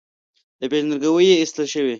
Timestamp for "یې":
1.29-1.35